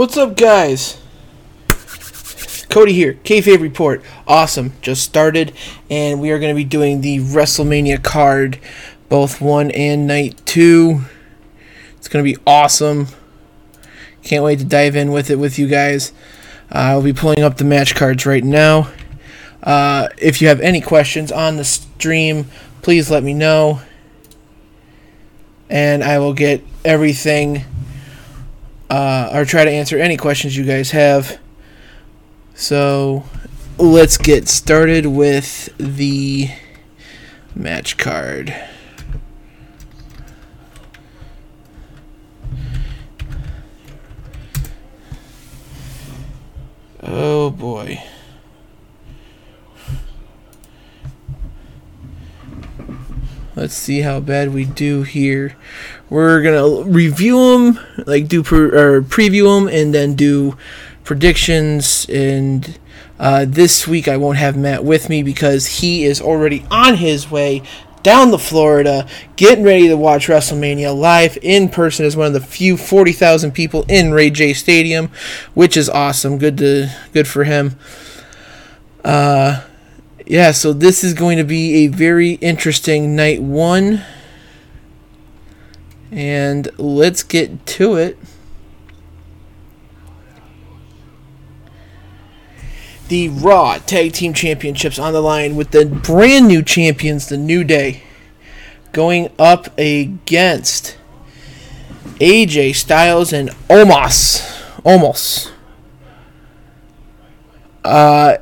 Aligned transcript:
What's 0.00 0.16
up, 0.16 0.34
guys? 0.34 0.98
Cody 2.70 2.94
here, 2.94 3.18
Kayfabe 3.22 3.60
Report. 3.60 4.02
Awesome, 4.26 4.72
just 4.80 5.04
started, 5.04 5.52
and 5.90 6.22
we 6.22 6.30
are 6.30 6.38
going 6.38 6.48
to 6.48 6.56
be 6.56 6.64
doing 6.64 7.02
the 7.02 7.18
WrestleMania 7.18 8.02
card, 8.02 8.58
both 9.10 9.42
one 9.42 9.70
and 9.72 10.06
night 10.06 10.40
two. 10.46 11.02
It's 11.98 12.08
going 12.08 12.24
to 12.24 12.32
be 12.32 12.40
awesome. 12.46 13.08
Can't 14.22 14.42
wait 14.42 14.60
to 14.60 14.64
dive 14.64 14.96
in 14.96 15.12
with 15.12 15.28
it 15.28 15.36
with 15.36 15.58
you 15.58 15.68
guys. 15.68 16.14
Uh, 16.74 16.78
I'll 16.78 17.02
be 17.02 17.12
pulling 17.12 17.42
up 17.42 17.58
the 17.58 17.64
match 17.64 17.94
cards 17.94 18.24
right 18.24 18.42
now. 18.42 18.90
Uh, 19.62 20.08
if 20.16 20.40
you 20.40 20.48
have 20.48 20.62
any 20.62 20.80
questions 20.80 21.30
on 21.30 21.58
the 21.58 21.64
stream, 21.64 22.46
please 22.80 23.10
let 23.10 23.22
me 23.22 23.34
know, 23.34 23.82
and 25.68 26.02
I 26.02 26.20
will 26.20 26.32
get 26.32 26.64
everything 26.86 27.66
uh, 28.90 29.30
or 29.32 29.44
try 29.44 29.64
to 29.64 29.70
answer 29.70 29.96
any 29.98 30.16
questions 30.16 30.56
you 30.56 30.64
guys 30.64 30.90
have. 30.90 31.38
So 32.54 33.24
let's 33.78 34.18
get 34.18 34.48
started 34.48 35.06
with 35.06 35.72
the 35.78 36.50
match 37.54 37.96
card. 37.96 38.54
Oh 47.02 47.50
boy. 47.50 48.02
Let's 53.60 53.74
see 53.74 54.00
how 54.00 54.20
bad 54.20 54.54
we 54.54 54.64
do 54.64 55.02
here. 55.02 55.54
We're 56.08 56.40
gonna 56.40 56.88
review 56.88 57.36
them, 57.36 57.78
like 58.06 58.26
do 58.26 58.42
pre- 58.42 58.70
or 58.70 59.02
preview 59.02 59.54
them, 59.54 59.68
and 59.68 59.94
then 59.94 60.14
do 60.14 60.56
predictions. 61.04 62.06
And 62.08 62.78
uh, 63.18 63.44
this 63.46 63.86
week 63.86 64.08
I 64.08 64.16
won't 64.16 64.38
have 64.38 64.56
Matt 64.56 64.82
with 64.82 65.10
me 65.10 65.22
because 65.22 65.66
he 65.66 66.04
is 66.04 66.22
already 66.22 66.64
on 66.70 66.94
his 66.94 67.30
way 67.30 67.62
down 68.02 68.30
to 68.30 68.38
Florida, 68.38 69.06
getting 69.36 69.62
ready 69.62 69.88
to 69.88 69.96
watch 69.98 70.28
WrestleMania 70.28 70.98
live 70.98 71.36
in 71.42 71.68
person 71.68 72.06
as 72.06 72.16
one 72.16 72.28
of 72.28 72.32
the 72.32 72.40
few 72.40 72.78
40,000 72.78 73.52
people 73.52 73.84
in 73.88 74.10
Ray 74.10 74.30
J 74.30 74.54
Stadium, 74.54 75.10
which 75.52 75.76
is 75.76 75.90
awesome. 75.90 76.38
Good 76.38 76.56
to 76.56 76.88
good 77.12 77.28
for 77.28 77.44
him. 77.44 77.76
Uh, 79.04 79.64
yeah, 80.30 80.52
so 80.52 80.72
this 80.72 81.02
is 81.02 81.12
going 81.12 81.38
to 81.38 81.44
be 81.44 81.84
a 81.84 81.86
very 81.88 82.34
interesting 82.34 83.16
night 83.16 83.42
one. 83.42 84.02
And 86.12 86.70
let's 86.78 87.24
get 87.24 87.66
to 87.66 87.96
it. 87.96 88.16
The 93.08 93.28
Raw 93.28 93.78
Tag 93.78 94.12
Team 94.12 94.32
Championships 94.32 95.00
on 95.00 95.12
the 95.12 95.20
line 95.20 95.56
with 95.56 95.72
the 95.72 95.84
brand 95.84 96.46
new 96.46 96.62
champions, 96.62 97.28
the 97.28 97.36
New 97.36 97.64
Day, 97.64 98.04
going 98.92 99.32
up 99.36 99.76
against 99.76 100.96
AJ 102.20 102.76
Styles 102.76 103.32
and 103.32 103.50
Omos. 103.68 104.46
Omos. 104.84 105.50
Uh, 107.82 108.36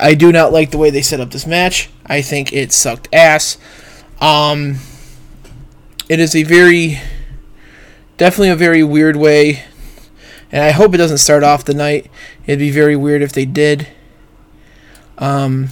I 0.00 0.14
do 0.14 0.30
not 0.30 0.52
like 0.52 0.70
the 0.70 0.78
way 0.78 0.90
they 0.90 1.02
set 1.02 1.20
up 1.20 1.30
this 1.30 1.46
match. 1.46 1.90
I 2.06 2.22
think 2.22 2.52
it 2.52 2.72
sucked 2.72 3.08
ass. 3.12 3.58
Um, 4.20 4.76
it 6.08 6.20
is 6.20 6.34
a 6.36 6.44
very, 6.44 7.00
definitely 8.16 8.50
a 8.50 8.56
very 8.56 8.82
weird 8.82 9.16
way, 9.16 9.64
and 10.52 10.62
I 10.62 10.70
hope 10.70 10.94
it 10.94 10.98
doesn't 10.98 11.18
start 11.18 11.42
off 11.42 11.64
the 11.64 11.74
night. 11.74 12.10
It'd 12.46 12.58
be 12.58 12.70
very 12.70 12.96
weird 12.96 13.22
if 13.22 13.32
they 13.32 13.44
did. 13.44 13.88
Um, 15.18 15.68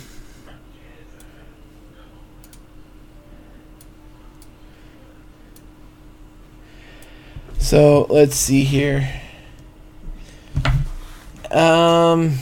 so 7.59 8.07
let's 8.11 8.35
see 8.35 8.65
here. 8.65 9.09
Um, 11.51 12.39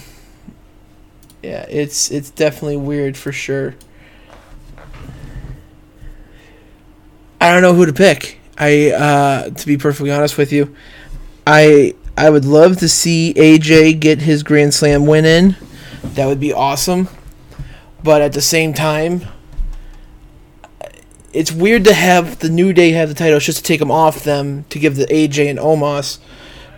yeah, 1.45 1.67
it's 1.69 2.11
it's 2.11 2.31
definitely 2.31 2.79
weird 2.79 3.19
for 3.19 3.31
sure. 3.31 3.75
I 7.39 7.53
don't 7.53 7.61
know 7.61 7.75
who 7.75 7.85
to 7.85 7.93
pick. 7.93 8.41
I 8.57 8.91
uh, 8.93 9.51
to 9.51 9.67
be 9.67 9.77
perfectly 9.77 10.11
honest 10.11 10.39
with 10.39 10.53
you, 10.53 10.75
I 11.47 11.95
I 12.17 12.31
would 12.31 12.47
love 12.47 12.79
to 12.79 12.89
see 12.89 13.35
AJ 13.37 14.01
get 14.01 14.23
his 14.23 14.43
Grand 14.43 14.73
Slam 14.73 15.05
win 15.05 15.27
in. 15.27 15.57
That 16.03 16.27
would 16.27 16.41
be 16.41 16.53
awesome. 16.53 17.09
But 18.03 18.23
at 18.23 18.33
the 18.33 18.41
same 18.41 18.73
time, 18.73 19.27
it's 21.35 21.53
weird 21.53 21.85
to 21.85 21.93
have 21.93 22.39
the 22.39 22.49
New 22.49 22.73
Day 22.73 22.93
have 22.93 23.11
the 23.11 23.15
titles 23.15 23.45
just 23.45 23.59
to 23.59 23.65
take 23.65 23.81
them 23.81 23.91
off 23.91 24.25
them 24.25 24.65
to 24.71 24.79
give 24.79 24.97
the 24.97 25.07
AJ 25.07 25.51
and 25.51 25.59
Omos 25.59 26.21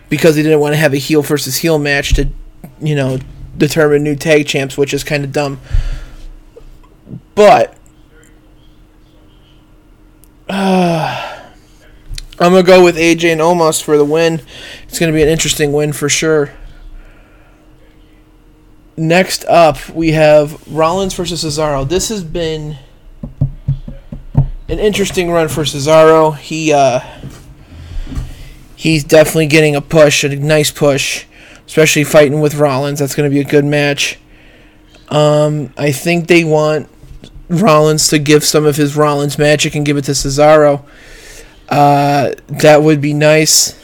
because 0.09 0.34
they 0.34 0.43
didn't 0.43 0.60
want 0.60 0.72
to 0.72 0.78
have 0.78 0.93
a 0.93 0.98
heel 0.98 1.22
versus 1.22 1.59
heel 1.59 1.78
match 1.78 2.15
to, 2.15 2.28
you 2.81 2.97
know, 2.97 3.19
determine 3.56 4.03
new 4.03 4.17
tag 4.17 4.47
champs, 4.47 4.77
which 4.77 4.93
is 4.93 5.05
kind 5.05 5.25
of 5.25 5.33
dumb. 5.33 5.61
But 7.34 7.77
uh, 10.49 11.43
I'm 12.39 12.53
gonna 12.53 12.62
go 12.62 12.84
with 12.84 12.97
AJ 12.97 13.33
and 13.33 13.41
Omos 13.41 13.83
for 13.83 13.97
the 13.97 14.05
win. 14.05 14.43
It's 14.89 14.99
gonna 14.99 15.12
be 15.12 15.22
an 15.22 15.28
interesting 15.28 15.72
win 15.72 15.93
for 15.93 16.09
sure. 16.09 16.53
Next 18.99 19.45
up, 19.45 19.91
we 19.91 20.12
have 20.12 20.66
Rollins 20.66 21.12
versus 21.15 21.45
Cesaro. 21.45 21.87
This 21.87 22.09
has 22.09 22.25
been 22.25 22.78
an 24.69 24.78
interesting 24.78 25.31
run 25.31 25.48
for 25.48 25.63
Cesaro. 25.63 26.36
He 26.36 26.72
uh, 26.72 27.01
he's 28.75 29.04
definitely 29.04 29.47
getting 29.47 29.77
a 29.77 29.81
push, 29.81 30.25
a 30.25 30.34
nice 30.34 30.71
push 30.71 31.27
especially 31.66 32.04
fighting 32.04 32.41
with 32.41 32.54
Rollins. 32.54 33.01
That's 33.01 33.15
going 33.15 33.28
to 33.28 33.34
be 33.34 33.41
a 33.41 33.45
good 33.45 33.65
match. 33.65 34.18
Um, 35.09 35.72
I 35.77 35.92
think 35.92 36.27
they 36.28 36.45
want 36.45 36.89
Rollins 37.48 38.09
to 38.09 38.18
give 38.18 38.45
some 38.45 38.66
of 38.66 38.77
his 38.77 38.97
Rollins 38.97 39.39
magic 39.39 39.74
and 39.74 39.84
give 39.84 39.97
it 39.97 40.04
to 40.04 40.13
Cesaro. 40.13 40.84
Uh, 41.68 42.33
that 42.48 42.83
would 42.83 43.01
be 43.01 43.13
nice. 43.13 43.78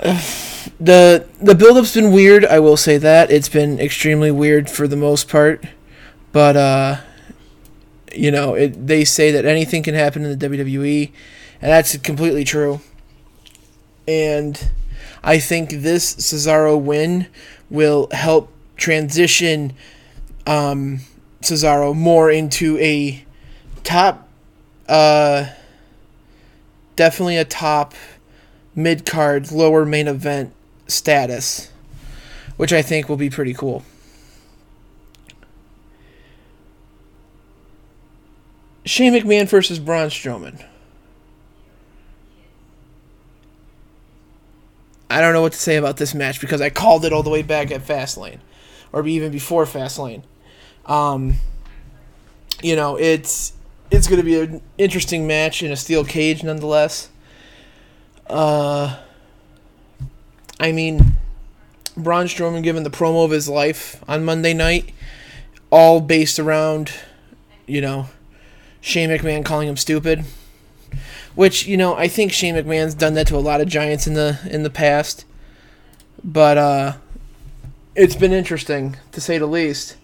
the 0.80 1.26
the 1.40 1.54
build-up's 1.54 1.94
been 1.94 2.12
weird. 2.12 2.44
I 2.44 2.58
will 2.58 2.76
say 2.76 2.98
that 2.98 3.30
it's 3.30 3.48
been 3.48 3.78
extremely 3.78 4.30
weird 4.30 4.70
for 4.70 4.86
the 4.88 4.96
most 4.96 5.28
part, 5.28 5.64
but 6.32 6.56
uh, 6.56 6.96
you 8.14 8.30
know, 8.30 8.54
it, 8.54 8.86
they 8.86 9.04
say 9.04 9.30
that 9.30 9.44
anything 9.44 9.82
can 9.82 9.94
happen 9.94 10.24
in 10.24 10.38
the 10.38 10.48
WWE, 10.48 11.10
and 11.60 11.70
that's 11.70 11.96
completely 11.98 12.44
true 12.44 12.80
and 14.10 14.70
I 15.22 15.38
think 15.38 15.70
this 15.70 16.16
Cesaro 16.16 16.80
win 16.80 17.28
will 17.70 18.08
help 18.10 18.52
transition 18.76 19.72
um, 20.48 21.00
Cesaro 21.42 21.94
more 21.94 22.28
into 22.28 22.76
a 22.78 23.24
top, 23.84 24.28
uh, 24.88 25.46
definitely 26.96 27.36
a 27.36 27.44
top 27.44 27.94
mid 28.74 29.06
card, 29.06 29.52
lower 29.52 29.86
main 29.86 30.08
event 30.08 30.52
status, 30.88 31.70
which 32.56 32.72
I 32.72 32.82
think 32.82 33.08
will 33.08 33.16
be 33.16 33.30
pretty 33.30 33.54
cool. 33.54 33.84
Shane 38.84 39.12
McMahon 39.12 39.48
versus 39.48 39.78
Braun 39.78 40.08
Strowman. 40.08 40.64
I 45.10 45.20
don't 45.20 45.32
know 45.32 45.42
what 45.42 45.52
to 45.52 45.58
say 45.58 45.74
about 45.76 45.96
this 45.96 46.14
match 46.14 46.40
because 46.40 46.60
I 46.60 46.70
called 46.70 47.04
it 47.04 47.12
all 47.12 47.24
the 47.24 47.30
way 47.30 47.42
back 47.42 47.72
at 47.72 47.84
Fastlane, 47.84 48.38
or 48.92 49.04
even 49.06 49.32
before 49.32 49.64
Fastlane. 49.64 50.22
Um, 50.86 51.34
you 52.62 52.76
know, 52.76 52.96
it's 52.96 53.52
it's 53.90 54.06
going 54.06 54.20
to 54.20 54.24
be 54.24 54.38
an 54.38 54.62
interesting 54.78 55.26
match 55.26 55.64
in 55.64 55.72
a 55.72 55.76
steel 55.76 56.04
cage, 56.04 56.44
nonetheless. 56.44 57.10
Uh, 58.28 58.98
I 60.60 60.70
mean, 60.70 61.16
Braun 61.96 62.26
Strowman 62.26 62.62
giving 62.62 62.84
the 62.84 62.90
promo 62.90 63.24
of 63.24 63.32
his 63.32 63.48
life 63.48 64.02
on 64.06 64.24
Monday 64.24 64.54
night, 64.54 64.92
all 65.70 66.00
based 66.00 66.38
around, 66.38 66.92
you 67.66 67.80
know, 67.80 68.06
Shane 68.80 69.10
McMahon 69.10 69.44
calling 69.44 69.68
him 69.68 69.76
stupid. 69.76 70.24
Which 71.34 71.66
you 71.66 71.76
know, 71.76 71.94
I 71.94 72.08
think 72.08 72.32
Shane 72.32 72.54
McMahon's 72.54 72.94
done 72.94 73.14
that 73.14 73.26
to 73.28 73.36
a 73.36 73.38
lot 73.38 73.60
of 73.60 73.68
giants 73.68 74.06
in 74.06 74.14
the 74.14 74.38
in 74.50 74.62
the 74.62 74.70
past, 74.70 75.24
but 76.24 76.58
uh, 76.58 76.92
it's 77.94 78.16
been 78.16 78.32
interesting 78.32 78.96
to 79.12 79.20
say 79.20 79.38
the 79.38 79.46
least 79.46 79.96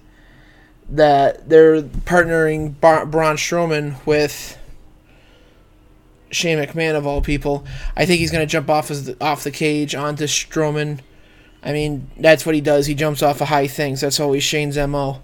that 0.88 1.48
they're 1.48 1.82
partnering 1.82 2.78
Bar- 2.80 3.06
Braun 3.06 3.36
Strowman 3.36 4.04
with 4.06 4.56
Shane 6.30 6.58
McMahon 6.58 6.94
of 6.94 7.06
all 7.06 7.20
people. 7.20 7.64
I 7.96 8.06
think 8.06 8.20
he's 8.20 8.30
going 8.30 8.46
to 8.46 8.50
jump 8.50 8.70
off 8.70 8.90
as 8.90 9.06
the, 9.06 9.16
off 9.20 9.44
the 9.44 9.50
cage 9.50 9.94
onto 9.94 10.24
Strowman. 10.24 11.00
I 11.62 11.72
mean, 11.72 12.10
that's 12.18 12.46
what 12.46 12.54
he 12.54 12.60
does. 12.60 12.86
He 12.86 12.94
jumps 12.94 13.22
off 13.22 13.40
of 13.40 13.48
high 13.48 13.66
things. 13.66 14.00
That's 14.00 14.20
always 14.20 14.44
Shane's 14.44 14.76
mo. 14.76 15.20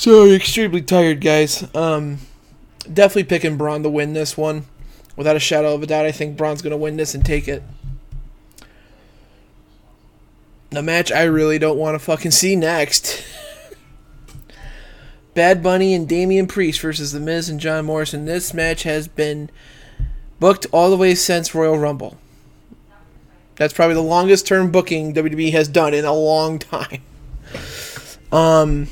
So 0.00 0.24
extremely 0.30 0.80
tired, 0.80 1.20
guys. 1.20 1.62
Um, 1.74 2.20
definitely 2.90 3.24
picking 3.24 3.58
Braun 3.58 3.82
to 3.82 3.90
win 3.90 4.14
this 4.14 4.34
one, 4.34 4.64
without 5.14 5.36
a 5.36 5.40
shadow 5.40 5.74
of 5.74 5.82
a 5.82 5.86
doubt. 5.86 6.06
I 6.06 6.12
think 6.12 6.38
Braun's 6.38 6.62
going 6.62 6.70
to 6.70 6.76
win 6.78 6.96
this 6.96 7.14
and 7.14 7.22
take 7.22 7.46
it. 7.46 7.62
The 10.70 10.82
match 10.82 11.12
I 11.12 11.24
really 11.24 11.58
don't 11.58 11.76
want 11.76 11.96
to 11.96 11.98
fucking 11.98 12.30
see 12.30 12.56
next. 12.56 13.22
Bad 15.34 15.62
Bunny 15.62 15.92
and 15.92 16.08
Damian 16.08 16.46
Priest 16.46 16.80
versus 16.80 17.12
The 17.12 17.20
Miz 17.20 17.50
and 17.50 17.60
John 17.60 17.84
Morrison. 17.84 18.24
This 18.24 18.54
match 18.54 18.84
has 18.84 19.06
been 19.06 19.50
booked 20.38 20.64
all 20.72 20.88
the 20.88 20.96
way 20.96 21.14
since 21.14 21.54
Royal 21.54 21.78
Rumble. 21.78 22.16
That's 23.56 23.74
probably 23.74 23.96
the 23.96 24.00
longest 24.00 24.46
term 24.46 24.70
booking 24.70 25.12
WWE 25.12 25.52
has 25.52 25.68
done 25.68 25.92
in 25.92 26.06
a 26.06 26.14
long 26.14 26.58
time. 26.58 27.02
Um, 28.32 28.88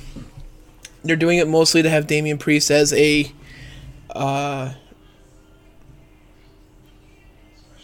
they're 1.04 1.16
doing 1.16 1.38
it 1.38 1.48
mostly 1.48 1.82
to 1.82 1.90
have 1.90 2.06
Damian 2.06 2.38
Priest 2.38 2.70
as 2.70 2.92
a, 2.92 3.32
uh, 4.10 4.74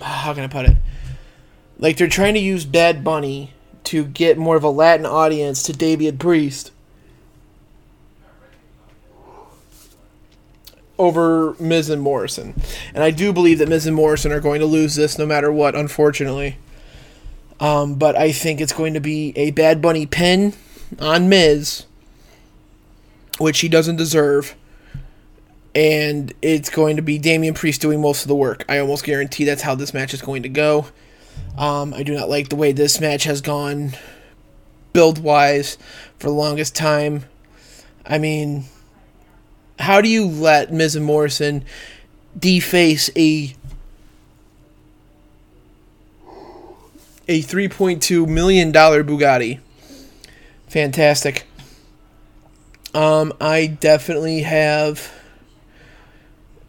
how 0.00 0.34
can 0.34 0.44
I 0.44 0.49
put 0.49 0.66
it? 0.66 0.76
Like 1.78 1.96
they're 1.96 2.08
trying 2.08 2.34
to 2.34 2.40
use 2.40 2.64
Bad 2.64 3.05
Bunny 3.05 3.52
to 3.84 4.05
get 4.05 4.38
more 4.38 4.56
of 4.56 4.64
a 4.64 4.70
Latin 4.70 5.06
audience 5.06 5.62
to 5.64 5.72
Damian 5.72 6.19
Priest 6.19 6.70
over 10.99 11.55
Miz 11.58 11.90
and 11.90 12.00
Morrison. 12.00 12.55
And 12.94 13.02
I 13.02 13.11
do 13.11 13.32
believe 13.32 13.58
that 13.58 13.69
Miz 13.69 13.87
and 13.87 13.96
Morrison 13.96 14.32
are 14.32 14.40
going 14.40 14.61
to 14.61 14.66
lose 14.66 14.94
this 14.94 15.19
no 15.19 15.26
matter 15.26 15.52
what, 15.52 15.75
unfortunately. 15.75 16.56
Um, 17.61 17.96
but 17.96 18.16
I 18.16 18.32
think 18.32 18.61
it's 18.61 18.72
going 18.72 18.94
to 18.94 19.00
be 19.00 19.32
a 19.37 19.50
Bad 19.50 19.82
Bunny 19.82 20.06
pin 20.06 20.55
on 20.99 21.28
Miz, 21.28 21.87
which 23.38 23.60
he 23.60 23.69
doesn't 23.69 23.96
deserve. 23.96 24.54
And 25.75 26.32
it's 26.40 26.70
going 26.70 26.96
to 26.96 27.02
be 27.02 27.19
Damian 27.19 27.54
Priest 27.54 27.81
doing 27.81 28.00
most 28.00 28.22
of 28.22 28.28
the 28.28 28.34
work. 28.34 28.64
I 28.69 28.78
almost 28.78 29.04
guarantee 29.04 29.44
that's 29.44 29.62
how 29.62 29.75
this 29.75 29.92
match 29.92 30.14
is 30.14 30.22
going 30.22 30.44
to 30.44 30.48
go. 30.48 30.86
Um, 31.58 31.92
I 31.94 32.02
do 32.02 32.14
not 32.14 32.28
like 32.28 32.48
the 32.48 32.56
way 32.56 32.72
this 32.72 33.00
match 33.00 33.25
has 33.25 33.40
gone 33.40 33.94
build 34.92 35.19
wise 35.22 35.76
for 36.19 36.28
the 36.28 36.34
longest 36.34 36.75
time. 36.75 37.25
I 38.06 38.19
mean, 38.19 38.64
how 39.78 40.00
do 40.00 40.08
you 40.08 40.26
let 40.26 40.72
Miz 40.72 40.96
and 40.96 41.04
Morrison 41.04 41.64
deface 42.38 43.10
a 43.16 43.54
a 47.26 47.40
3.2 47.42 48.28
million 48.28 48.70
dollar 48.70 49.02
Bugatti? 49.02 49.60
Fantastic. 50.69 51.46
Um, 52.94 53.32
I 53.41 53.67
definitely 53.67 54.43
have 54.43 55.12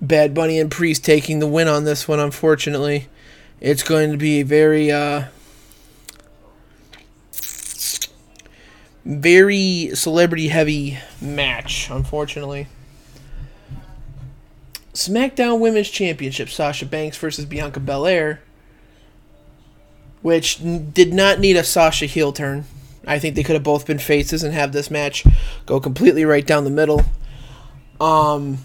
Bad 0.01 0.33
Bunny 0.33 0.59
and 0.59 0.71
Priest 0.71 1.05
taking 1.05 1.37
the 1.39 1.47
win 1.47 1.67
on 1.67 1.83
this 1.83 2.07
one, 2.07 2.19
unfortunately. 2.19 3.07
It's 3.61 3.83
going 3.83 4.11
to 4.11 4.17
be 4.17 4.39
a 4.39 4.43
very, 4.43 4.91
uh, 4.91 5.25
very 9.05 9.91
celebrity 9.93 10.47
heavy 10.47 10.97
match, 11.21 11.89
unfortunately. 11.91 12.67
SmackDown 14.93 15.59
Women's 15.59 15.89
Championship 15.89 16.49
Sasha 16.49 16.85
Banks 16.87 17.17
versus 17.17 17.45
Bianca 17.45 17.79
Belair, 17.79 18.41
which 20.23 20.59
did 20.91 21.13
not 21.13 21.39
need 21.39 21.55
a 21.55 21.63
Sasha 21.63 22.07
heel 22.07 22.31
turn. 22.31 22.65
I 23.07 23.19
think 23.19 23.35
they 23.35 23.43
could 23.43 23.55
have 23.55 23.63
both 23.63 23.85
been 23.85 23.99
faces 23.99 24.43
and 24.43 24.53
have 24.53 24.71
this 24.71 24.89
match 24.89 25.25
go 25.65 25.79
completely 25.79 26.25
right 26.25 26.45
down 26.45 26.63
the 26.63 26.69
middle. 26.69 27.03
Um, 27.99 28.59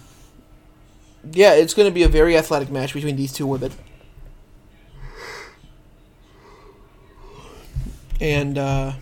yeah, 1.31 1.53
it's 1.53 1.73
going 1.73 1.87
to 1.87 1.93
be 1.93 2.03
a 2.03 2.07
very 2.07 2.35
athletic 2.35 2.69
match 2.69 2.93
between 2.93 3.15
these 3.15 3.31
two 3.31 3.47
women. 3.47 3.71
And 8.19 8.57
uh, 8.57 8.93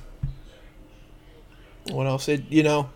what 1.92 2.08
else? 2.08 2.28
It 2.30 2.44
you 2.50 2.64
know, 2.64 2.90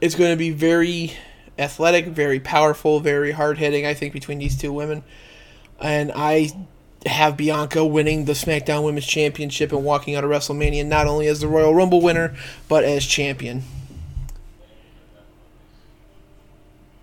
it's 0.00 0.14
going 0.14 0.30
to 0.30 0.38
be 0.38 0.50
very 0.50 1.12
athletic, 1.58 2.06
very 2.06 2.40
powerful, 2.40 3.00
very 3.00 3.32
hard 3.32 3.58
hitting. 3.58 3.84
I 3.84 3.94
think 3.94 4.12
between 4.12 4.38
these 4.38 4.56
two 4.56 4.72
women, 4.72 5.02
and 5.78 6.12
I 6.14 6.50
have 7.06 7.36
Bianca 7.36 7.84
winning 7.84 8.24
the 8.24 8.32
SmackDown 8.32 8.84
Women's 8.84 9.06
Championship 9.06 9.72
and 9.72 9.84
walking 9.84 10.14
out 10.14 10.24
of 10.24 10.30
WrestleMania 10.30 10.86
not 10.86 11.06
only 11.06 11.26
as 11.26 11.40
the 11.40 11.48
Royal 11.48 11.74
Rumble 11.74 12.00
winner 12.00 12.34
but 12.68 12.84
as 12.84 13.04
champion. 13.04 13.62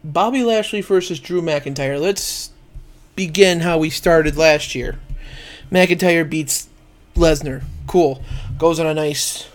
Bobby 0.03 0.43
Lashley 0.43 0.81
versus 0.81 1.19
Drew 1.19 1.41
McIntyre. 1.41 1.99
Let's 1.99 2.51
begin 3.15 3.59
how 3.59 3.77
we 3.77 3.89
started 3.89 4.35
last 4.35 4.73
year. 4.73 4.99
McIntyre 5.71 6.27
beats 6.27 6.67
Lesnar. 7.15 7.63
Cool. 7.85 8.23
Goes 8.57 8.79
on 8.79 8.87
a 8.87 8.93
nice 8.93 9.47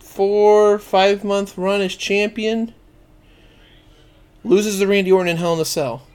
four, 0.00 0.78
five 0.78 1.22
month 1.22 1.56
run 1.56 1.80
as 1.80 1.94
champion. 1.94 2.74
Loses 4.42 4.78
the 4.78 4.86
Randy 4.86 5.12
Orton 5.12 5.28
in 5.28 5.36
Hell 5.36 5.54
in 5.54 5.60
a 5.60 5.64
Cell. 5.64 6.06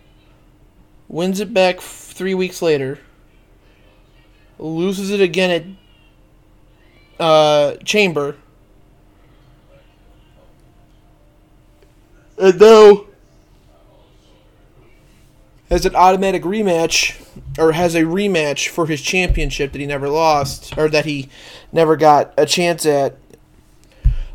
Wins 1.07 1.39
it 1.39 1.53
back 1.53 1.79
three 1.79 2.33
weeks 2.33 2.61
later. 2.61 2.99
Loses 4.59 5.09
it 5.09 5.21
again 5.21 5.79
at 7.17 7.23
uh, 7.23 7.75
Chamber. 7.77 8.35
And 12.37 12.59
now 12.59 13.05
has 15.69 15.85
an 15.85 15.95
automatic 15.95 16.43
rematch 16.43 17.21
or 17.57 17.73
has 17.73 17.95
a 17.95 18.01
rematch 18.01 18.69
for 18.69 18.87
his 18.87 19.01
championship 19.01 19.71
that 19.71 19.79
he 19.79 19.85
never 19.85 20.09
lost 20.09 20.75
or 20.77 20.89
that 20.89 21.05
he 21.05 21.29
never 21.71 21.95
got 21.95 22.33
a 22.37 22.45
chance 22.45 22.85
at 22.85 23.17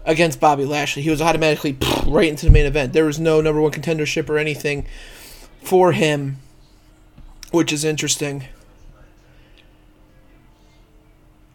against 0.04 0.38
Bobby 0.38 0.64
Lashley. 0.64 1.02
He 1.02 1.10
was 1.10 1.22
automatically 1.22 1.76
right 2.06 2.28
into 2.28 2.46
the 2.46 2.52
main 2.52 2.66
event. 2.66 2.92
There 2.92 3.06
was 3.06 3.18
no 3.18 3.40
number 3.40 3.60
one 3.60 3.72
contendership 3.72 4.28
or 4.28 4.38
anything 4.38 4.86
for 5.62 5.92
him, 5.92 6.38
which 7.50 7.72
is 7.72 7.84
interesting. 7.84 8.44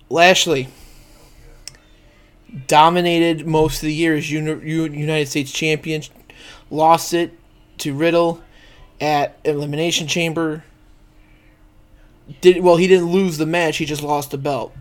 Lashley 0.10 0.68
dominated 2.68 3.46
most 3.46 3.75
of 3.75 3.82
the 3.82 3.94
year 3.94 4.16
as 4.16 4.32
United 4.32 5.28
States 5.28 5.51
champion, 5.51 6.01
lost 6.72 7.13
it 7.13 7.38
to 7.78 7.94
Riddle 7.94 8.42
at 9.00 9.38
Elimination 9.44 10.08
Chamber. 10.08 10.63
Did 12.42 12.63
well, 12.63 12.78
he 12.78 12.88
didn't 12.88 13.12
lose 13.12 13.38
the 13.38 13.46
match; 13.46 13.78
he 13.78 13.86
just 13.86 14.04
lost 14.04 14.32
the 14.32 14.38
belt. 14.38 14.74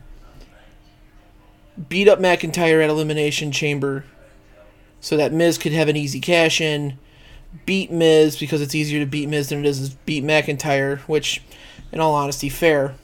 beat 1.88 2.08
up 2.08 2.18
McIntyre 2.18 2.82
at 2.82 2.90
Elimination 2.90 3.52
Chamber 3.52 4.04
so 5.00 5.16
that 5.16 5.32
Miz 5.32 5.58
could 5.58 5.72
have 5.72 5.88
an 5.88 5.96
easy 5.96 6.20
cash 6.20 6.60
in, 6.60 6.98
beat 7.64 7.90
Miz 7.90 8.38
because 8.38 8.60
it's 8.60 8.74
easier 8.74 9.00
to 9.00 9.06
beat 9.06 9.28
Miz 9.28 9.48
than 9.48 9.60
it 9.60 9.68
is 9.68 9.90
to 9.90 9.96
beat 10.04 10.24
McIntyre, 10.24 10.98
which, 11.00 11.40
in 11.92 12.00
all 12.00 12.14
honesty, 12.14 12.48
fair. 12.48 12.96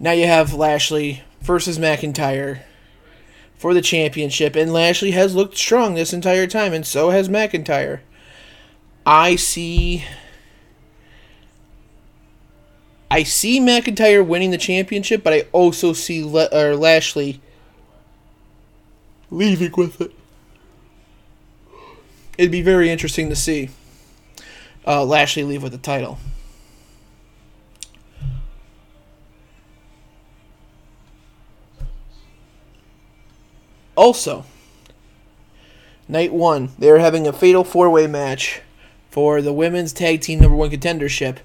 Now 0.00 0.12
you 0.12 0.26
have 0.26 0.54
Lashley 0.54 1.22
versus 1.40 1.78
McIntyre 1.78 2.60
for 3.56 3.74
the 3.74 3.82
championship, 3.82 4.54
and 4.54 4.72
Lashley 4.72 5.10
has 5.10 5.34
looked 5.34 5.56
strong 5.56 5.94
this 5.94 6.12
entire 6.12 6.46
time, 6.46 6.72
and 6.72 6.86
so 6.86 7.10
has 7.10 7.28
McIntyre. 7.28 8.00
I 9.04 9.34
see. 9.36 10.04
I 13.10 13.24
see 13.24 13.58
McIntyre 13.58 14.24
winning 14.24 14.50
the 14.50 14.58
championship, 14.58 15.24
but 15.24 15.32
I 15.32 15.46
also 15.50 15.92
see 15.92 16.22
Le- 16.22 16.48
or 16.52 16.76
Lashley 16.76 17.40
leaving 19.30 19.72
with 19.76 20.00
it. 20.00 20.12
It'd 22.36 22.52
be 22.52 22.62
very 22.62 22.90
interesting 22.90 23.28
to 23.30 23.36
see 23.36 23.70
uh, 24.86 25.04
Lashley 25.04 25.42
leave 25.42 25.62
with 25.62 25.72
the 25.72 25.78
title. 25.78 26.18
Also, 33.98 34.44
night 36.06 36.32
one, 36.32 36.70
they're 36.78 37.00
having 37.00 37.26
a 37.26 37.32
fatal 37.32 37.64
four 37.64 37.90
way 37.90 38.06
match 38.06 38.62
for 39.10 39.42
the 39.42 39.52
women's 39.52 39.92
tag 39.92 40.20
team 40.20 40.38
number 40.38 40.56
one 40.56 40.70
contendership 40.70 41.38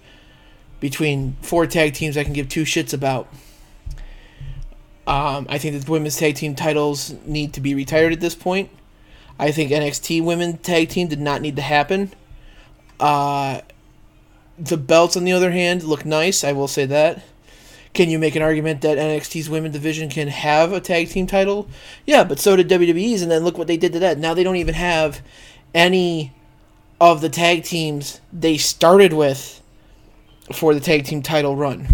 between 0.80 1.36
four 1.42 1.66
tag 1.66 1.96
teams 1.96 2.16
I 2.16 2.24
can 2.24 2.32
give 2.32 2.48
two 2.48 2.62
shits 2.62 2.94
about. 2.94 3.28
Um, 5.08 5.48
I 5.50 5.58
think 5.58 5.84
the 5.84 5.92
women's 5.92 6.16
tag 6.16 6.36
team 6.36 6.54
titles 6.54 7.16
need 7.26 7.54
to 7.54 7.60
be 7.60 7.74
retired 7.74 8.14
at 8.14 8.20
this 8.20 8.36
point. 8.36 8.70
I 9.40 9.52
think 9.52 9.72
NXT 9.72 10.24
women 10.24 10.58
tag 10.58 10.90
team 10.90 11.08
did 11.08 11.20
not 11.20 11.42
need 11.42 11.56
to 11.56 11.64
happen. 11.64 12.14
Uh, 13.00 13.62
the 14.60 14.78
belts, 14.78 15.18
on 15.18 15.24
the 15.24 15.34
other 15.34 15.50
hand, 15.50 15.82
look 15.82 16.06
nice. 16.06 16.44
I 16.44 16.52
will 16.52 16.68
say 16.68 16.86
that. 16.86 17.24
Can 17.94 18.10
you 18.10 18.18
make 18.18 18.36
an 18.36 18.42
argument 18.42 18.82
that 18.82 18.98
NXT's 18.98 19.50
women 19.50 19.72
division 19.72 20.10
can 20.10 20.28
have 20.28 20.72
a 20.72 20.80
tag 20.80 21.10
team 21.10 21.28
title? 21.28 21.68
Yeah, 22.06 22.24
but 22.24 22.40
so 22.40 22.56
did 22.56 22.68
WWE's, 22.68 23.22
and 23.22 23.30
then 23.30 23.44
look 23.44 23.58
what 23.58 23.68
they 23.68 23.78
did 23.78 23.94
to 23.94 24.00
that. 24.00 24.18
Now 24.18 24.34
they 24.34 24.44
don't 24.44 24.56
even 24.56 24.74
have 24.74 25.22
any 25.76 26.34
of 27.00 27.22
the 27.22 27.30
tag 27.30 27.64
teams 27.64 28.20
they 28.32 28.58
started 28.58 29.14
with 29.14 29.62
for 30.52 30.74
the 30.74 30.80
tag 30.80 31.06
team 31.06 31.22
title 31.22 31.56
run. 31.56 31.88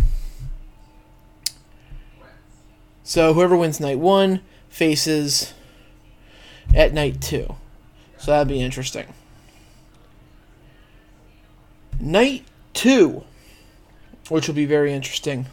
So 3.04 3.34
whoever 3.34 3.58
wins 3.58 3.80
night 3.80 4.00
one 4.00 4.42
faces 4.70 5.54
at 6.74 6.94
night 6.94 7.20
two. 7.22 7.56
So 8.20 8.32
that'd 8.32 8.48
be 8.48 8.62
interesting. 8.62 9.08
Night 12.00 12.46
two, 12.74 13.24
which 14.30 14.48
will 14.48 14.56
be 14.56 14.66
very 14.66 14.94
interesting. 14.94 15.48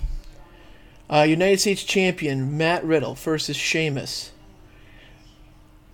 Uh, 1.09 1.23
United 1.23 1.61
States 1.61 1.85
Champion 1.85 2.57
Matt 2.57 2.85
Riddle 2.85 3.15
versus 3.15 3.57
Sheamus. 3.57 4.33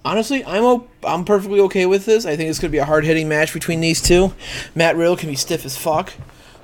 Honestly, 0.05 0.45
I'm 0.45 0.65
o- 0.65 0.89
I'm 1.05 1.25
perfectly 1.25 1.61
okay 1.61 1.87
with 1.87 2.07
this. 2.07 2.27
I 2.27 2.37
think 2.37 2.51
it's 2.51 2.59
gonna 2.59 2.71
be 2.71 2.79
a 2.79 2.85
hard 2.85 3.05
hitting 3.05 3.29
match 3.29 3.53
between 3.53 3.81
these 3.81 4.01
two. 4.01 4.33
Matt 4.75 4.97
Riddle 4.97 5.17
can 5.17 5.29
be 5.29 5.37
stiff 5.37 5.65
as 5.65 5.77
fuck. 5.77 6.13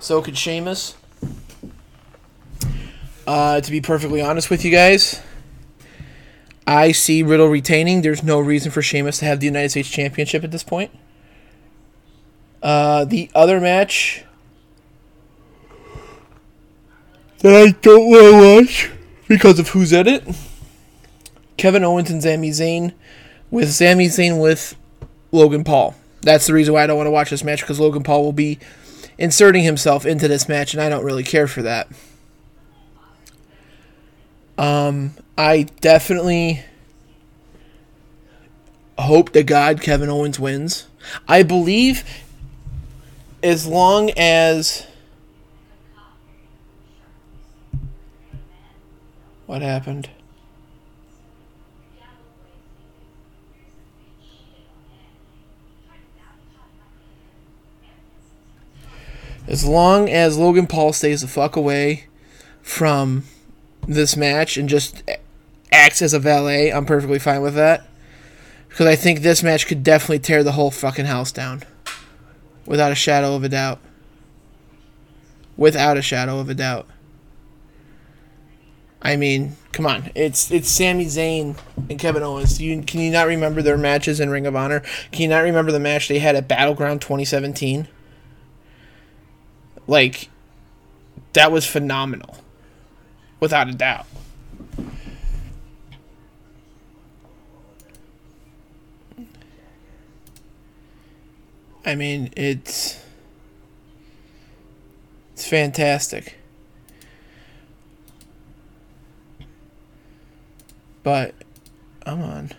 So 0.00 0.22
could 0.22 0.36
Sheamus. 0.36 0.96
Uh, 3.26 3.60
to 3.60 3.70
be 3.70 3.80
perfectly 3.80 4.22
honest 4.22 4.48
with 4.48 4.64
you 4.64 4.70
guys, 4.70 5.20
I 6.66 6.92
see 6.92 7.22
Riddle 7.22 7.48
retaining. 7.48 8.00
There's 8.00 8.22
no 8.22 8.38
reason 8.40 8.70
for 8.70 8.80
Sheamus 8.80 9.18
to 9.18 9.26
have 9.26 9.40
the 9.40 9.46
United 9.46 9.70
States 9.70 9.90
Championship 9.90 10.42
at 10.44 10.50
this 10.50 10.62
point. 10.62 10.90
Uh, 12.62 13.04
the 13.04 13.30
other 13.34 13.60
match 13.60 14.24
that 17.40 17.54
I 17.54 17.70
don't 17.82 18.10
want 18.10 18.24
to 18.24 18.62
watch 18.62 18.90
because 19.26 19.58
of 19.58 19.68
who's 19.68 19.92
at 19.92 20.06
it. 20.06 20.24
Kevin 21.56 21.84
Owens 21.84 22.10
and 22.10 22.22
Sami 22.22 22.50
Zayn, 22.50 22.94
with 23.50 23.72
Sami 23.72 24.06
Zayn 24.06 24.40
with 24.40 24.76
Logan 25.32 25.64
Paul. 25.64 25.94
That's 26.22 26.46
the 26.46 26.52
reason 26.52 26.74
why 26.74 26.84
I 26.84 26.86
don't 26.86 26.96
want 26.96 27.06
to 27.06 27.12
watch 27.12 27.30
this 27.30 27.44
match 27.44 27.60
because 27.60 27.80
Logan 27.80 28.02
Paul 28.02 28.24
will 28.24 28.32
be 28.32 28.58
inserting 29.18 29.64
himself 29.64 30.06
into 30.06 30.28
this 30.28 30.48
match, 30.48 30.72
and 30.72 30.82
I 30.82 30.88
don't 30.88 31.04
really 31.04 31.24
care 31.24 31.46
for 31.46 31.62
that. 31.62 31.88
Um, 34.56 35.12
I 35.36 35.64
definitely 35.80 36.64
hope 38.98 39.30
to 39.30 39.44
God 39.44 39.80
Kevin 39.80 40.08
Owens 40.08 40.40
wins. 40.40 40.88
I 41.28 41.44
believe 41.44 42.04
as 43.42 43.66
long 43.66 44.10
as 44.16 44.87
what 49.48 49.62
happened? 49.62 50.10
As 59.46 59.64
long 59.64 60.10
as 60.10 60.36
Logan 60.36 60.66
Paul 60.66 60.92
stays 60.92 61.22
the 61.22 61.28
fuck 61.28 61.56
away 61.56 62.08
from 62.60 63.24
this 63.86 64.18
match 64.18 64.58
and 64.58 64.68
just 64.68 65.02
acts 65.72 66.02
as 66.02 66.12
a 66.12 66.18
valet, 66.18 66.70
I'm 66.70 66.84
perfectly 66.84 67.18
fine 67.18 67.40
with 67.40 67.54
that. 67.54 67.88
Because 68.68 68.84
I 68.84 68.96
think 68.96 69.20
this 69.20 69.42
match 69.42 69.66
could 69.66 69.82
definitely 69.82 70.18
tear 70.18 70.44
the 70.44 70.52
whole 70.52 70.70
fucking 70.70 71.06
house 71.06 71.32
down. 71.32 71.62
Without 72.66 72.92
a 72.92 72.94
shadow 72.94 73.34
of 73.34 73.44
a 73.44 73.48
doubt. 73.48 73.78
Without 75.56 75.96
a 75.96 76.02
shadow 76.02 76.38
of 76.38 76.50
a 76.50 76.54
doubt. 76.54 76.86
I 79.00 79.16
mean, 79.16 79.56
come 79.72 79.86
on. 79.86 80.10
It's 80.14 80.50
it's 80.50 80.68
Sami 80.68 81.06
Zayn 81.06 81.56
and 81.88 81.98
Kevin 81.98 82.22
Owens. 82.22 82.60
You 82.60 82.82
can 82.82 83.00
you 83.00 83.10
not 83.10 83.26
remember 83.26 83.62
their 83.62 83.78
matches 83.78 84.18
in 84.18 84.30
Ring 84.30 84.46
of 84.46 84.56
Honor? 84.56 84.80
Can 85.12 85.22
you 85.22 85.28
not 85.28 85.44
remember 85.44 85.70
the 85.70 85.80
match 85.80 86.08
they 86.08 86.18
had 86.18 86.34
at 86.34 86.48
Battleground 86.48 87.00
2017? 87.00 87.86
Like 89.86 90.28
that 91.32 91.52
was 91.52 91.64
phenomenal. 91.64 92.38
Without 93.40 93.68
a 93.68 93.72
doubt. 93.72 94.06
I 101.86 101.94
mean, 101.94 102.30
it's 102.36 103.00
it's 105.32 105.48
fantastic. 105.48 106.36
But 111.08 111.34
I'm 112.04 112.20
on. 112.20 112.50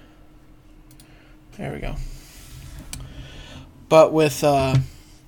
There 1.56 1.72
we 1.72 1.78
go. 1.78 1.98
But 3.90 4.12
with 4.12 4.44
uh, 4.44 4.76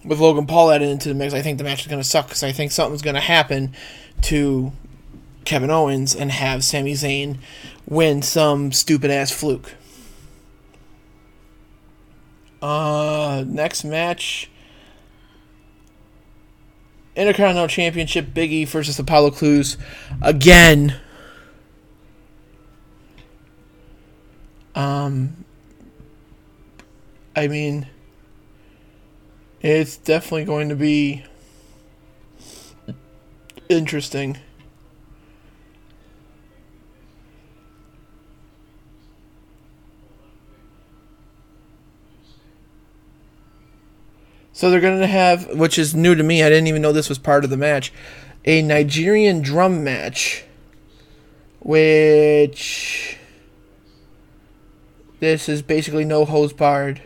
with 0.04 0.20
Logan 0.20 0.48
Paul 0.48 0.72
added 0.72 0.90
into 0.90 1.10
the 1.10 1.14
mix, 1.14 1.32
I 1.32 1.44
think 1.44 1.60
the 1.60 1.64
match 1.64 1.82
is 1.82 1.88
going 1.88 2.02
to 2.02 2.08
suck 2.08 2.26
because 2.26 2.42
I 2.42 2.52
think 2.52 2.72
something's 2.72 3.04
going 3.04 3.14
to 3.14 3.22
happen 3.22 3.76
to 4.24 4.72
Kevin 5.46 5.70
Owens 5.70 6.16
and 6.16 6.32
have 6.32 6.64
Sami 6.64 6.94
Zayn 6.94 7.38
win 7.88 8.24
some 8.24 8.72
stupid 8.72 9.12
ass 9.12 9.30
fluke. 9.30 9.76
Uh, 12.60 13.44
next 13.46 13.84
match. 13.84 14.50
Intercontinental 17.16 17.68
Championship 17.68 18.34
Biggie 18.34 18.68
versus 18.68 18.98
Apollo 18.98 19.30
Crews. 19.30 19.78
Again. 20.24 21.00
Um, 24.76 25.46
I 27.36 27.48
mean, 27.48 27.88
it's 29.62 29.98
definitely 29.98 30.46
going 30.46 30.70
to 30.70 30.76
be 30.76 31.24
interesting. 33.70 34.38
So 44.54 44.70
they're 44.70 44.80
going 44.80 45.00
to 45.00 45.08
have, 45.08 45.48
which 45.58 45.80
is 45.80 45.96
new 45.96 46.14
to 46.14 46.22
me, 46.22 46.44
I 46.44 46.50
didn't 46.50 46.68
even 46.68 46.84
know 46.84 46.92
this 46.92 47.10
was 47.10 47.18
part 47.18 47.44
of 47.44 47.50
the 47.50 47.58
match, 47.58 47.92
a 48.46 48.62
Nigerian 48.62 49.42
drum 49.42 49.84
match. 49.84 50.44
Which. 51.60 53.18
This 55.22 55.48
is 55.48 55.62
basically 55.62 56.04
no 56.04 56.26
hose 56.26 56.52
barred. 56.52 57.02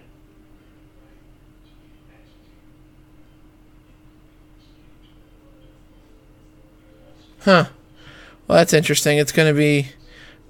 Huh. 7.42 7.66
Well, 8.48 8.58
that's 8.58 8.74
interesting. 8.74 9.20
It's 9.20 9.32
going 9.32 9.54
to 9.54 9.56
be 9.56 9.90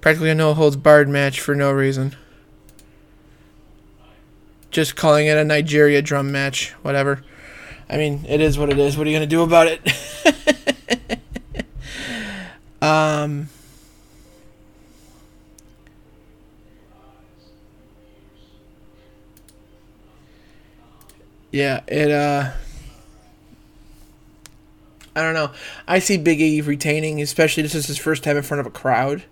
Practically 0.06 0.30
a 0.30 0.36
no 0.36 0.54
holds 0.54 0.76
barred 0.76 1.08
match 1.08 1.40
for 1.40 1.56
no 1.56 1.72
reason. 1.72 2.14
Just 4.70 4.94
calling 4.94 5.26
it 5.26 5.36
a 5.36 5.42
Nigeria 5.42 6.00
drum 6.00 6.30
match, 6.30 6.70
whatever. 6.82 7.24
I 7.90 7.96
mean, 7.96 8.24
it 8.28 8.40
is 8.40 8.56
what 8.56 8.70
it 8.70 8.78
is. 8.78 8.96
What 8.96 9.08
are 9.08 9.10
you 9.10 9.16
gonna 9.16 9.26
do 9.26 9.42
about 9.42 9.66
it? 9.66 11.18
um. 12.80 13.48
Yeah, 21.56 21.80
it 21.88 22.10
uh 22.10 22.50
I 25.14 25.22
don't 25.22 25.32
know. 25.32 25.52
I 25.88 26.00
see 26.00 26.18
Big 26.18 26.38
E 26.38 26.60
retaining, 26.60 27.22
especially 27.22 27.62
this 27.62 27.74
is 27.74 27.86
his 27.86 27.96
first 27.96 28.22
time 28.22 28.36
in 28.36 28.42
front 28.42 28.60
of 28.60 28.66
a 28.66 28.70
crowd 28.70 29.22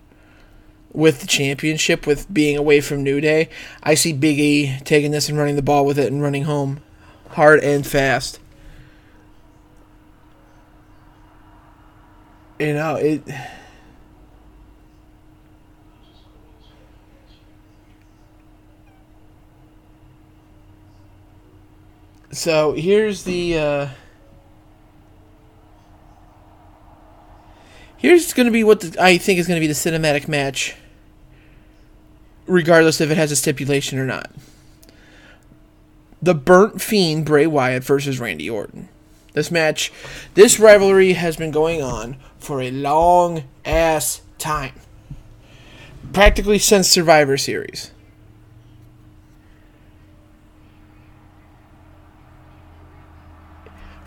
with 0.94 1.20
the 1.20 1.26
championship, 1.26 2.06
with 2.06 2.32
being 2.32 2.56
away 2.56 2.80
from 2.80 3.02
New 3.02 3.20
Day. 3.20 3.50
I 3.82 3.92
see 3.92 4.14
Big 4.14 4.38
E 4.38 4.78
taking 4.84 5.10
this 5.10 5.28
and 5.28 5.36
running 5.36 5.56
the 5.56 5.62
ball 5.62 5.84
with 5.84 5.98
it 5.98 6.10
and 6.10 6.22
running 6.22 6.44
home 6.44 6.80
hard 7.32 7.62
and 7.62 7.86
fast. 7.86 8.40
You 12.58 12.72
know, 12.72 12.94
it. 12.94 13.22
So 22.34 22.72
here's 22.72 23.24
the. 23.24 23.58
Uh, 23.58 23.88
Here's 27.96 28.34
going 28.34 28.44
to 28.44 28.52
be 28.52 28.64
what 28.64 28.80
the, 28.80 29.02
I 29.02 29.16
think 29.16 29.38
is 29.38 29.46
going 29.46 29.56
to 29.56 29.66
be 29.66 29.66
the 29.66 29.72
cinematic 29.72 30.28
match, 30.28 30.76
regardless 32.46 33.00
if 33.00 33.10
it 33.10 33.16
has 33.16 33.32
a 33.32 33.36
stipulation 33.36 33.98
or 33.98 34.04
not. 34.04 34.30
The 36.20 36.34
Burnt 36.34 36.82
Fiend 36.82 37.24
Bray 37.24 37.46
Wyatt 37.46 37.82
versus 37.82 38.20
Randy 38.20 38.50
Orton. 38.50 38.90
This 39.32 39.50
match, 39.50 39.90
this 40.34 40.60
rivalry 40.60 41.14
has 41.14 41.38
been 41.38 41.50
going 41.50 41.80
on 41.80 42.18
for 42.38 42.60
a 42.60 42.70
long 42.70 43.44
ass 43.64 44.20
time. 44.36 44.74
Practically 46.12 46.58
since 46.58 46.90
Survivor 46.90 47.38
Series. 47.38 47.90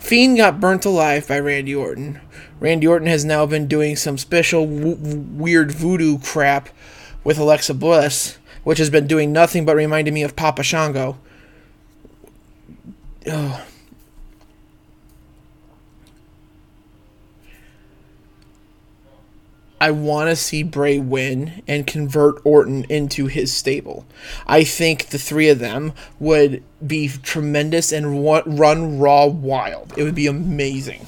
Fiend 0.08 0.38
got 0.38 0.58
burnt 0.58 0.86
alive 0.86 1.28
by 1.28 1.38
Randy 1.38 1.74
Orton. 1.74 2.18
Randy 2.60 2.86
Orton 2.86 3.08
has 3.08 3.26
now 3.26 3.44
been 3.44 3.66
doing 3.68 3.94
some 3.94 4.16
special 4.16 4.64
w- 4.64 4.96
weird 4.96 5.70
voodoo 5.70 6.18
crap 6.18 6.70
with 7.24 7.36
Alexa 7.36 7.74
Bliss, 7.74 8.38
which 8.64 8.78
has 8.78 8.88
been 8.88 9.06
doing 9.06 9.34
nothing 9.34 9.66
but 9.66 9.76
reminding 9.76 10.14
me 10.14 10.22
of 10.22 10.34
Papa 10.34 10.62
Shango. 10.62 11.18
Oh. 13.26 13.67
I 19.80 19.92
want 19.92 20.28
to 20.28 20.36
see 20.36 20.62
Bray 20.62 20.98
win 20.98 21.62
and 21.68 21.86
convert 21.86 22.44
Orton 22.44 22.84
into 22.88 23.26
his 23.26 23.52
stable. 23.52 24.06
I 24.46 24.64
think 24.64 25.06
the 25.06 25.18
three 25.18 25.48
of 25.48 25.60
them 25.60 25.92
would 26.18 26.64
be 26.84 27.08
tremendous 27.08 27.92
and 27.92 28.24
run 28.24 28.98
Raw 28.98 29.26
wild. 29.26 29.94
It 29.96 30.02
would 30.02 30.16
be 30.16 30.26
amazing. 30.26 31.06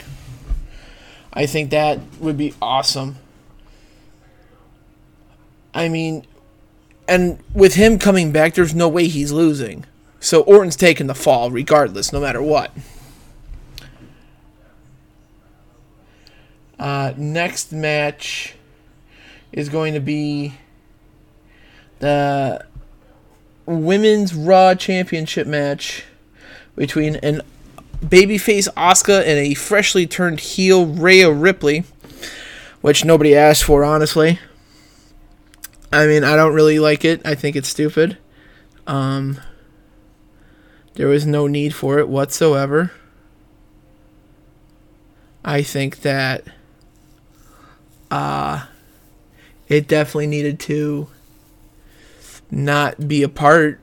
I 1.32 1.46
think 1.46 1.70
that 1.70 1.98
would 2.20 2.36
be 2.36 2.54
awesome. 2.62 3.16
I 5.74 5.88
mean, 5.88 6.24
and 7.08 7.40
with 7.52 7.74
him 7.74 7.98
coming 7.98 8.30
back, 8.30 8.54
there's 8.54 8.74
no 8.74 8.88
way 8.88 9.08
he's 9.08 9.32
losing. 9.32 9.84
So 10.20 10.42
Orton's 10.42 10.76
taking 10.76 11.08
the 11.08 11.14
fall 11.14 11.50
regardless, 11.50 12.12
no 12.12 12.20
matter 12.20 12.42
what. 12.42 12.72
Uh, 16.78 17.12
next 17.16 17.72
match 17.72 18.54
is 19.52 19.68
going 19.68 19.94
to 19.94 20.00
be 20.00 20.54
the 21.98 22.64
women's 23.66 24.34
Raw 24.34 24.74
Championship 24.74 25.46
match 25.46 26.04
between 26.76 27.16
an 27.16 27.42
babyface 28.04 28.68
Asuka 28.74 29.20
and 29.20 29.38
a 29.38 29.54
freshly 29.54 30.06
turned 30.06 30.40
heel 30.40 30.86
Rhea 30.86 31.30
Ripley, 31.30 31.84
which 32.80 33.04
nobody 33.04 33.36
asked 33.36 33.64
for, 33.64 33.84
honestly. 33.84 34.38
I 35.92 36.06
mean, 36.06 36.24
I 36.24 36.36
don't 36.36 36.54
really 36.54 36.78
like 36.78 37.04
it. 37.04 37.20
I 37.24 37.34
think 37.34 37.56
it's 37.56 37.68
stupid. 37.68 38.16
Um, 38.86 39.40
there 40.94 41.08
was 41.08 41.26
no 41.26 41.46
need 41.46 41.74
for 41.74 41.98
it 41.98 42.08
whatsoever. 42.08 42.92
I 45.44 45.62
think 45.62 46.02
that 46.02 46.44
uh, 48.10 48.66
it 49.70 49.86
definitely 49.86 50.26
needed 50.26 50.58
to 50.58 51.06
not 52.50 53.06
be 53.08 53.22
a 53.22 53.28
part 53.28 53.80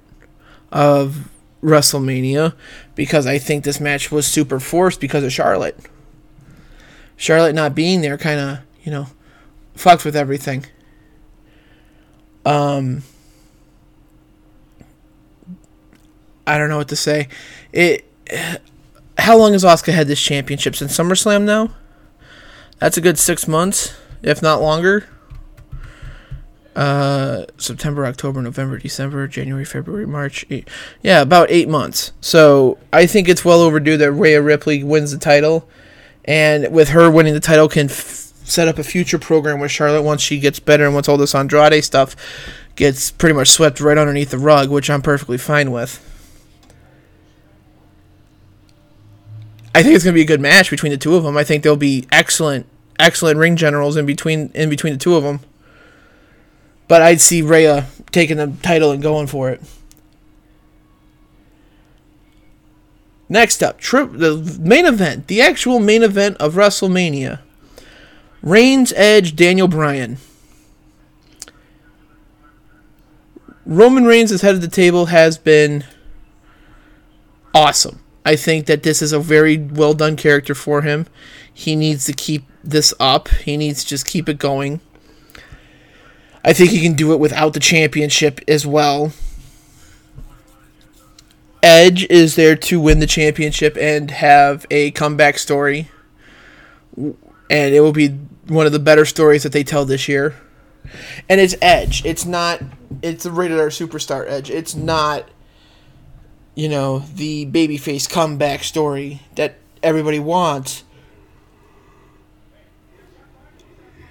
of 0.71 1.29
WrestleMania 1.63 2.53
because 2.93 3.25
I 3.25 3.39
think 3.39 3.63
this 3.63 3.79
match 3.79 4.11
was 4.11 4.27
super 4.27 4.59
forced 4.59 4.99
because 4.99 5.23
of 5.23 5.31
Charlotte. 5.31 5.79
Charlotte 7.15 7.55
not 7.55 7.73
being 7.73 8.01
there 8.01 8.17
kind 8.17 8.39
of, 8.39 8.59
you 8.83 8.91
know, 8.91 9.07
fucked 9.75 10.03
with 10.03 10.15
everything. 10.15 10.65
Um 12.45 13.03
I 16.45 16.57
don't 16.57 16.69
know 16.69 16.77
what 16.77 16.89
to 16.89 16.95
say. 16.97 17.29
It 17.71 18.05
how 19.17 19.37
long 19.37 19.53
has 19.53 19.63
Asuka 19.63 19.93
had 19.93 20.07
this 20.07 20.21
championship 20.21 20.75
since 20.75 20.95
SummerSlam 20.95 21.43
now? 21.43 21.73
That's 22.77 22.97
a 22.97 23.01
good 23.01 23.17
6 23.17 23.47
months, 23.47 23.95
if 24.21 24.41
not 24.41 24.61
longer 24.61 25.07
uh, 26.77 27.47
September, 27.57 28.05
October, 28.05 28.39
November, 28.39 28.77
December, 28.77 29.27
January, 29.27 29.65
February, 29.65 30.05
March. 30.05 30.45
Eight, 30.51 30.69
yeah, 31.01 31.21
about 31.21 31.49
eight 31.49 31.67
months. 31.67 32.13
So 32.21 32.77
I 32.93 33.07
think 33.07 33.27
it's 33.27 33.43
well 33.43 33.61
overdue 33.61 33.97
that 33.97 34.11
Rhea 34.11 34.41
Ripley 34.43 34.83
wins 34.83 35.11
the 35.11 35.17
title, 35.17 35.67
and 36.23 36.71
with 36.71 36.89
her 36.89 37.09
winning 37.09 37.33
the 37.33 37.39
title, 37.39 37.67
can 37.67 37.87
f- 37.89 38.31
set 38.43 38.67
up 38.67 38.77
a 38.77 38.83
future 38.83 39.17
program 39.17 39.59
with 39.59 39.71
Charlotte 39.71 40.03
once 40.03 40.21
she 40.21 40.39
gets 40.39 40.59
better 40.59 40.85
and 40.85 40.93
once 40.93 41.09
all 41.09 41.17
this 41.17 41.33
Andrade 41.33 41.83
stuff 41.83 42.15
gets 42.75 43.09
pretty 43.09 43.33
much 43.33 43.49
swept 43.49 43.81
right 43.81 43.97
underneath 43.97 44.29
the 44.29 44.37
rug, 44.37 44.69
which 44.69 44.87
I'm 44.87 45.01
perfectly 45.01 45.39
fine 45.39 45.71
with. 45.71 46.03
I 49.73 49.81
think 49.81 49.95
it's 49.95 50.03
going 50.03 50.13
to 50.13 50.17
be 50.17 50.21
a 50.21 50.25
good 50.25 50.41
match 50.41 50.69
between 50.69 50.91
the 50.91 50.97
two 50.97 51.15
of 51.15 51.23
them. 51.23 51.37
I 51.37 51.43
think 51.43 51.63
they'll 51.63 51.75
be 51.75 52.07
excellent, 52.11 52.67
excellent 52.99 53.39
ring 53.39 53.55
generals 53.55 53.97
in 53.97 54.05
between 54.05 54.51
in 54.53 54.69
between 54.69 54.93
the 54.93 54.99
two 54.99 55.15
of 55.15 55.23
them. 55.23 55.39
But 56.87 57.01
I'd 57.01 57.21
see 57.21 57.41
Rhea 57.41 57.87
taking 58.11 58.37
the 58.37 58.53
title 58.61 58.91
and 58.91 59.01
going 59.01 59.27
for 59.27 59.49
it. 59.49 59.61
Next 63.29 63.61
up, 63.61 63.77
tri- 63.77 64.05
the 64.05 64.57
main 64.59 64.85
event, 64.85 65.27
the 65.27 65.41
actual 65.41 65.79
main 65.79 66.01
event 66.01 66.37
of 66.37 66.53
WrestleMania. 66.53 67.39
Reigns, 68.41 68.93
Edge, 68.95 69.35
Daniel 69.35 69.67
Bryan. 69.67 70.17
Roman 73.65 74.05
Reigns, 74.05 74.31
as 74.31 74.41
head 74.41 74.55
of 74.55 74.61
the 74.61 74.69
table, 74.69 75.07
has 75.07 75.37
been 75.37 75.83
awesome. 77.53 78.01
I 78.25 78.37
think 78.37 78.65
that 78.67 78.83
this 78.83 79.01
is 79.01 79.11
a 79.11 79.19
very 79.19 79.57
well 79.57 79.93
done 79.93 80.15
character 80.15 80.55
for 80.55 80.83
him. 80.83 81.07
He 81.53 81.75
needs 81.75 82.05
to 82.05 82.13
keep 82.13 82.45
this 82.63 82.93
up. 82.99 83.27
He 83.29 83.57
needs 83.57 83.83
to 83.83 83.89
just 83.89 84.05
keep 84.05 84.29
it 84.29 84.39
going. 84.39 84.79
I 86.47 86.53
think 86.53 86.71
he 86.71 86.81
can 86.81 86.93
do 86.93 87.11
it 87.11 87.19
without 87.19 87.53
the 87.53 87.59
championship 87.59 88.39
as 88.47 88.65
well. 88.65 89.11
Edge 91.61 92.05
is 92.09 92.35
there 92.35 92.55
to 92.55 92.79
win 92.79 92.99
the 92.99 93.05
championship 93.05 93.77
and 93.77 94.09
have 94.09 94.65
a 94.71 94.91
comeback 94.91 95.37
story. 95.37 95.91
And 96.95 97.15
it 97.75 97.81
will 97.81 97.91
be 97.91 98.09
one 98.47 98.65
of 98.65 98.71
the 98.71 98.79
better 98.79 99.03
stories 99.03 99.43
that 99.43 99.51
they 99.51 99.65
tell 99.65 99.83
this 99.83 100.07
year. 100.07 100.35
And 101.27 101.41
it's 101.41 101.55
Edge. 101.61 102.05
It's 102.05 102.25
not 102.25 102.61
it's 103.01 103.25
the 103.25 103.31
rated 103.31 103.59
R 103.59 103.67
superstar 103.67 104.25
Edge. 104.25 104.49
It's 104.49 104.73
not 104.73 105.29
you 106.55 106.69
know, 106.69 106.99
the 107.13 107.45
babyface 107.45 108.09
comeback 108.09 108.63
story 108.63 109.21
that 109.35 109.57
everybody 109.83 110.17
wants. 110.17 110.83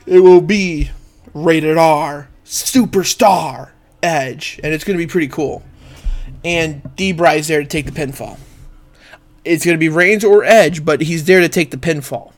It 0.07 0.20
will 0.20 0.40
be 0.40 0.90
rated 1.37 1.77
R 1.77 2.29
superstar 2.44 3.70
Edge, 4.03 4.61
and 4.62 4.72
it's 4.72 4.85
going 4.85 4.96
to 4.99 5.05
be 5.05 5.11
pretty 5.11 5.29
cool. 5.29 5.62
And 6.44 6.94
D-Bry's 6.96 7.49
there 7.49 7.61
to 7.61 7.66
take 7.66 7.87
the 7.87 7.92
pinfall. 7.92 8.38
It's 9.44 9.64
going 9.64 9.77
to 9.77 9.81
be 9.81 9.88
Reigns 9.88 10.25
or 10.25 10.44
Edge, 10.44 10.85
but 10.85 11.01
he's 11.03 11.25
there 11.25 11.40
to 11.40 11.49
take 11.49 11.70
the 11.70 11.77
pinfall. 11.77 12.33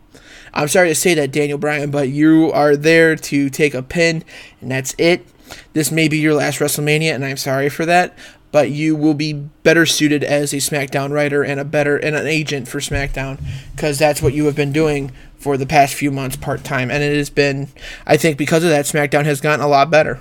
I'm 0.55 0.69
sorry 0.69 0.89
to 0.89 0.95
say 0.95 1.15
that, 1.15 1.31
Daniel 1.31 1.59
Bryan, 1.59 1.91
but 1.91 2.09
you 2.09 2.51
are 2.53 2.75
there 2.75 3.17
to 3.17 3.51
take 3.51 3.75
a 3.75 3.83
pin, 3.83 4.25
and 4.61 4.71
that's 4.71 4.95
it. 4.99 5.27
This 5.75 5.93
may 5.93 6.09
be 6.09 6.19
your 6.19 6.35
last 6.35 6.59
WrestleMania, 6.59 7.15
and 7.15 7.25
I'm 7.25 7.37
sorry 7.37 7.69
for 7.69 7.85
that. 7.87 8.17
But 8.51 8.71
you 8.71 8.97
will 8.97 9.13
be 9.13 9.35
better 9.35 9.85
suited 9.85 10.25
as 10.25 10.55
a 10.55 10.57
SmackDown 10.57 11.13
writer 11.13 11.45
and 11.45 11.61
a 11.61 11.67
better 11.67 11.99
and 11.99 12.17
an 12.17 12.27
agent 12.27 12.67
for 12.67 12.81
SmackDown, 12.81 13.39
because 13.77 13.99
that's 13.99 14.23
what 14.23 14.33
you 14.33 14.47
have 14.47 14.57
been 14.57 14.73
doing 14.73 15.13
for 15.39 15.57
the 15.57 15.67
past 15.67 15.95
few 15.95 16.11
months 16.11 16.37
part 16.37 16.65
time, 16.65 16.91
and 16.91 17.03
it 17.03 17.17
has 17.17 17.31
been. 17.31 17.69
I 18.07 18.17
think 18.17 18.37
because 18.37 18.65
of 18.65 18.71
that, 18.71 18.85
SmackDown 18.85 19.25
has 19.25 19.41
gotten 19.41 19.65
a 19.65 19.69
lot 19.69 19.91
better. 19.91 20.21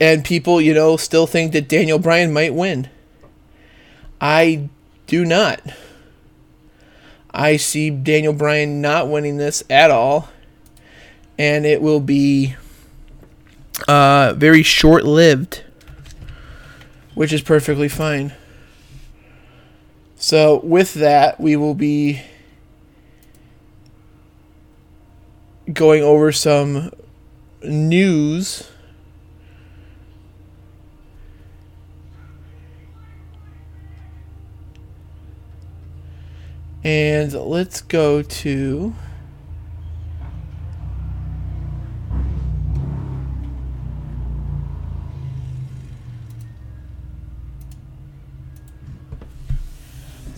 And 0.00 0.24
people, 0.24 0.60
you 0.60 0.74
know, 0.74 0.96
still 0.96 1.26
think 1.26 1.52
that 1.52 1.68
Daniel 1.68 1.98
Bryan 1.98 2.32
might 2.32 2.52
win. 2.52 2.88
I 4.20 4.68
do 5.06 5.24
not. 5.24 5.60
I 7.30 7.56
see 7.56 7.90
Daniel 7.90 8.32
Bryan 8.32 8.80
not 8.80 9.08
winning 9.08 9.36
this 9.36 9.62
at 9.70 9.90
all. 9.90 10.28
And 11.38 11.66
it 11.66 11.82
will 11.82 12.00
be 12.00 12.54
uh, 13.88 14.34
very 14.36 14.62
short 14.62 15.04
lived, 15.04 15.64
which 17.14 17.32
is 17.32 17.42
perfectly 17.42 17.88
fine. 17.88 18.32
So, 20.26 20.60
with 20.64 20.94
that, 20.94 21.38
we 21.38 21.54
will 21.54 21.74
be 21.74 22.22
going 25.70 26.02
over 26.02 26.32
some 26.32 26.92
news 27.62 28.66
And 36.82 37.32
let's 37.34 37.82
go 37.82 38.22
to. 38.22 38.94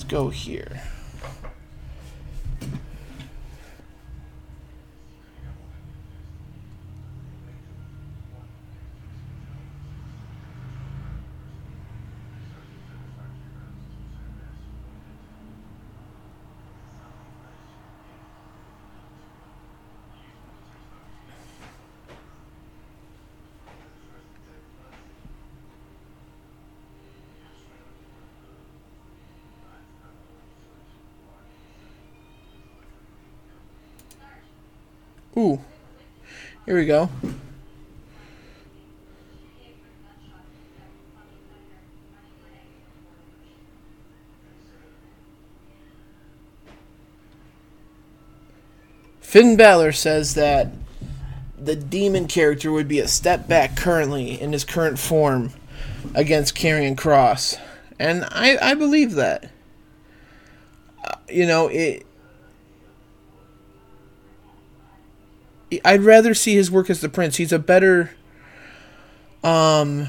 Go 0.08 0.28
here. 0.28 0.82
Ooh. 35.38 35.60
Here 36.64 36.76
we 36.76 36.86
go. 36.86 37.10
Finn 49.20 49.56
Balor 49.56 49.92
says 49.92 50.34
that 50.34 50.68
the 51.58 51.76
demon 51.76 52.26
character 52.26 52.72
would 52.72 52.88
be 52.88 53.00
a 53.00 53.08
step 53.08 53.46
back 53.46 53.76
currently 53.76 54.40
in 54.40 54.52
his 54.52 54.64
current 54.64 54.98
form 54.98 55.52
against 56.14 56.54
Karrion 56.54 56.96
Kross. 56.96 57.60
And 57.98 58.24
I, 58.30 58.56
I 58.62 58.74
believe 58.74 59.12
that. 59.16 59.50
Uh, 61.04 61.16
you 61.28 61.46
know, 61.46 61.68
it 61.68 62.06
I'd 65.84 66.02
rather 66.02 66.34
see 66.34 66.54
his 66.54 66.70
work 66.70 66.90
as 66.90 67.00
the 67.00 67.08
prince. 67.08 67.36
He's 67.36 67.52
a 67.52 67.58
better 67.58 68.12
um 69.42 70.08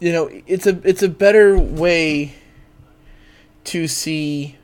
you 0.00 0.12
know, 0.12 0.30
it's 0.46 0.66
a 0.66 0.80
it's 0.82 1.02
a 1.02 1.08
better 1.08 1.58
way 1.58 2.34
to 3.64 3.86
see 3.86 4.56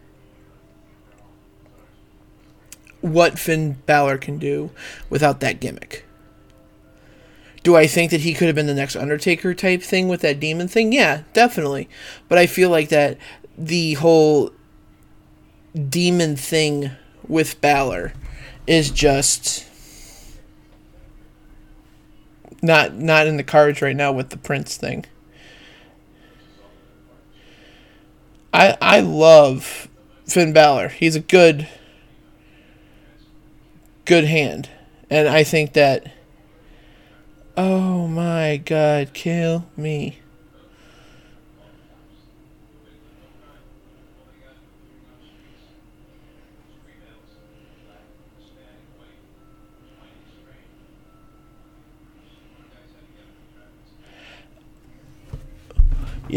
what 3.03 3.39
Finn 3.39 3.77
Balor 3.87 4.19
can 4.19 4.39
do 4.39 4.71
without 5.11 5.41
that 5.41 5.61
gimmick. 5.61 6.05
Do 7.63 7.77
I 7.77 7.87
think 7.87 8.11
that 8.13 8.21
he 8.21 8.33
could 8.33 8.47
have 8.47 8.55
been 8.55 8.67
the 8.67 8.75
next 8.75 8.97
Undertaker 8.97 9.53
type 9.53 9.83
thing 9.83 10.09
with 10.09 10.23
that 10.23 10.41
demon 10.41 10.69
thing? 10.69 10.93
Yeah, 10.93 11.23
definitely. 11.33 11.89
But 12.29 12.39
I 12.39 12.47
feel 12.47 12.71
like 12.71 12.89
that 12.89 13.19
the 13.59 13.95
whole 13.95 14.53
demon 15.77 16.37
thing 16.37 16.91
with 17.29 17.61
Balor 17.61 18.13
is 18.67 18.91
just 18.91 19.67
not 22.63 22.95
not 22.95 23.27
in 23.27 23.37
the 23.37 23.43
cards 23.43 23.83
right 23.83 23.97
now 23.97 24.13
with 24.13 24.31
the 24.31 24.37
Prince 24.37 24.77
thing. 24.77 25.05
I 28.53 28.77
I 28.81 29.01
love 29.01 29.89
Finn 30.27 30.53
Balor. 30.53 30.89
He's 30.89 31.17
a 31.17 31.21
good 31.21 31.69
good 34.05 34.25
hand. 34.25 34.71
And 35.11 35.29
I 35.29 35.45
think 35.45 35.75
that 35.75 36.13
oh 37.57 38.09
my 38.09 38.57
god, 38.57 39.13
kill 39.13 39.67
me. 39.77 40.19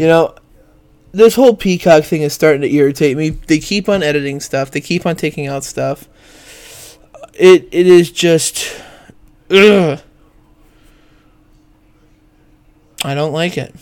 You 0.00 0.06
know, 0.06 0.34
this 1.12 1.34
whole 1.34 1.54
Peacock 1.54 2.04
thing 2.04 2.22
is 2.22 2.32
starting 2.32 2.62
to 2.62 2.74
irritate 2.74 3.18
me. 3.18 3.28
They 3.28 3.58
keep 3.58 3.86
on 3.86 4.02
editing 4.02 4.40
stuff. 4.40 4.70
They 4.70 4.80
keep 4.80 5.04
on 5.04 5.14
taking 5.14 5.46
out 5.46 5.62
stuff. 5.62 6.08
It 7.34 7.68
it 7.70 7.86
is 7.86 8.10
just, 8.10 8.80
ugh. 9.50 10.00
I 13.04 13.14
don't 13.14 13.34
like 13.34 13.58
it. 13.58 13.74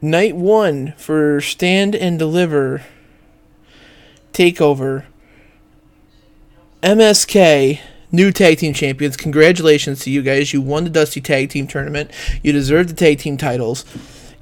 Night 0.00 0.34
one 0.34 0.94
for 0.96 1.42
Stand 1.42 1.94
and 1.94 2.18
Deliver 2.18 2.86
Takeover. 4.32 5.04
MSK 6.82 7.80
new 8.14 8.30
tag 8.30 8.58
team 8.58 8.72
champions. 8.72 9.16
Congratulations 9.16 10.00
to 10.00 10.10
you 10.10 10.22
guys. 10.22 10.52
You 10.52 10.60
won 10.60 10.84
the 10.84 10.90
Dusty 10.90 11.20
Tag 11.20 11.50
Team 11.50 11.66
Tournament. 11.66 12.10
You 12.42 12.52
deserve 12.52 12.88
the 12.88 12.94
tag 12.94 13.18
team 13.18 13.36
titles. 13.36 13.84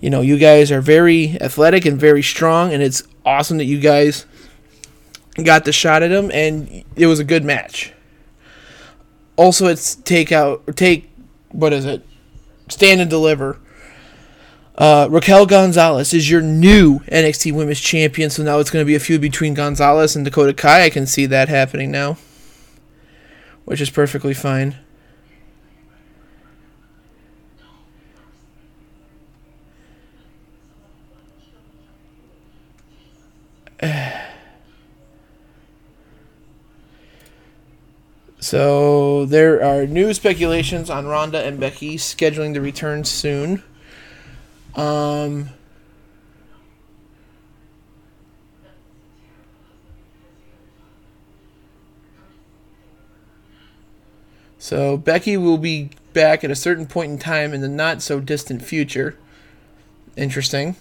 You 0.00 0.10
know, 0.10 0.20
you 0.20 0.38
guys 0.38 0.70
are 0.70 0.80
very 0.80 1.36
athletic 1.40 1.84
and 1.84 1.98
very 1.98 2.22
strong, 2.22 2.72
and 2.72 2.82
it's 2.82 3.02
awesome 3.24 3.58
that 3.58 3.64
you 3.64 3.80
guys 3.80 4.26
got 5.42 5.64
the 5.64 5.72
shot 5.72 6.02
at 6.02 6.08
them, 6.08 6.30
and 6.32 6.84
it 6.96 7.06
was 7.06 7.20
a 7.20 7.24
good 7.24 7.44
match. 7.44 7.92
Also, 9.36 9.66
it's 9.66 9.94
take 9.94 10.30
out 10.30 10.62
or 10.66 10.72
take 10.72 11.08
what 11.50 11.72
is 11.72 11.84
it? 11.84 12.04
Stand 12.68 13.00
and 13.00 13.08
deliver. 13.08 13.58
Uh, 14.76 15.06
Raquel 15.10 15.46
Gonzalez 15.46 16.14
is 16.14 16.30
your 16.30 16.40
new 16.40 17.00
NXT 17.00 17.52
Women's 17.52 17.80
Champion, 17.80 18.30
so 18.30 18.42
now 18.42 18.58
it's 18.58 18.70
going 18.70 18.82
to 18.82 18.86
be 18.86 18.94
a 18.94 19.00
feud 19.00 19.20
between 19.20 19.54
Gonzalez 19.54 20.16
and 20.16 20.24
Dakota 20.24 20.54
Kai. 20.54 20.84
I 20.84 20.90
can 20.90 21.06
see 21.06 21.26
that 21.26 21.48
happening 21.48 21.90
now 21.90 22.16
which 23.64 23.80
is 23.80 23.90
perfectly 23.90 24.34
fine. 24.34 24.76
So 38.40 39.24
there 39.24 39.62
are 39.62 39.86
new 39.86 40.12
speculations 40.12 40.90
on 40.90 41.06
Ronda 41.06 41.38
and 41.42 41.60
Becky 41.60 41.96
scheduling 41.96 42.54
the 42.54 42.60
return 42.60 43.04
soon. 43.04 43.62
Um, 44.74 45.50
So 54.62 54.96
Becky 54.96 55.36
will 55.36 55.58
be 55.58 55.90
back 56.12 56.44
at 56.44 56.50
a 56.52 56.54
certain 56.54 56.86
point 56.86 57.10
in 57.10 57.18
time 57.18 57.52
in 57.52 57.62
the 57.62 57.68
not 57.68 58.00
so 58.00 58.20
distant 58.20 58.62
future. 58.62 59.18
Interesting. 60.16 60.76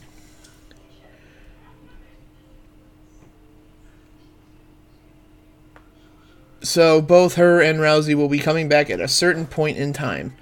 So 6.61 7.01
both 7.01 7.33
her 7.37 7.59
and 7.59 7.79
Rousey 7.79 8.13
will 8.13 8.29
be 8.29 8.37
coming 8.37 8.69
back 8.69 8.91
at 8.91 9.01
a 9.01 9.07
certain 9.07 9.47
point 9.47 9.79
in 9.79 9.93
time. 9.93 10.35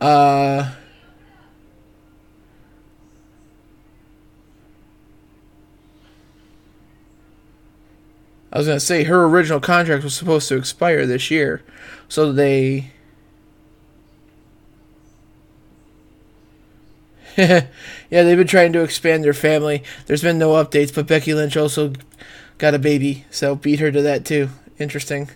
Uh, 0.00 0.70
I 8.52 8.58
was 8.58 8.66
gonna 8.66 8.80
say 8.80 9.04
her 9.04 9.24
original 9.26 9.60
contract 9.60 10.02
was 10.04 10.14
supposed 10.14 10.48
to 10.48 10.56
expire 10.56 11.06
this 11.06 11.30
year, 11.30 11.62
so 12.08 12.32
they. 12.32 12.90
yeah, 17.36 17.66
they've 18.10 18.36
been 18.36 18.46
trying 18.46 18.72
to 18.72 18.82
expand 18.82 19.22
their 19.22 19.32
family. 19.32 19.84
There's 20.06 20.22
been 20.22 20.38
no 20.38 20.50
updates, 20.50 20.92
but 20.94 21.06
Becky 21.06 21.32
Lynch 21.32 21.56
also 21.56 21.92
got 22.58 22.74
a 22.74 22.78
baby, 22.78 23.24
so 23.30 23.54
beat 23.54 23.80
her 23.80 23.92
to 23.92 24.02
that 24.02 24.24
too. 24.24 24.50
Interesting. 24.78 25.30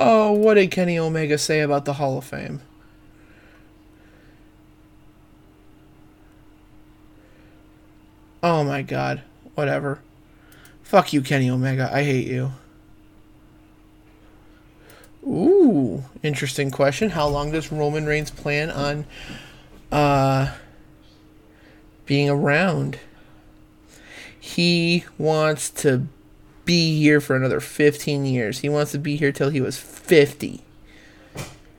Oh, 0.00 0.32
what 0.32 0.54
did 0.54 0.70
Kenny 0.70 0.98
Omega 0.98 1.38
say 1.38 1.60
about 1.60 1.84
the 1.84 1.94
Hall 1.94 2.18
of 2.18 2.24
Fame? 2.24 2.60
Oh 8.42 8.64
my 8.64 8.82
god. 8.82 9.22
Whatever. 9.54 10.00
Fuck 10.82 11.12
you, 11.12 11.22
Kenny 11.22 11.48
Omega. 11.48 11.90
I 11.92 12.02
hate 12.02 12.26
you. 12.26 12.52
Ooh, 15.24 16.02
interesting 16.22 16.70
question. 16.70 17.10
How 17.10 17.28
long 17.28 17.52
does 17.52 17.70
Roman 17.70 18.06
Reigns 18.06 18.30
plan 18.30 18.70
on 18.70 19.06
uh 19.92 20.52
being 22.06 22.28
around? 22.28 22.98
He 24.38 25.04
wants 25.18 25.70
to 25.70 26.06
be 26.64 26.98
here 26.98 27.20
for 27.20 27.36
another 27.36 27.60
15 27.60 28.24
years. 28.24 28.58
He 28.58 28.68
wants 28.68 28.90
to 28.92 28.98
be 28.98 29.16
here 29.16 29.30
till 29.30 29.50
he 29.50 29.60
was 29.60 29.78
50. 29.78 30.62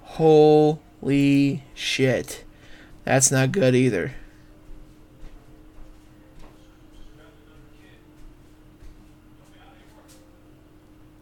Holy 0.04 1.64
shit. 1.74 2.44
That's 3.04 3.32
not 3.32 3.52
good 3.52 3.76
either. 3.76 4.14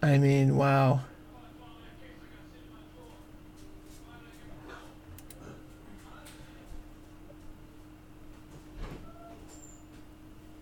I 0.03 0.17
mean, 0.17 0.57
wow. 0.57 1.01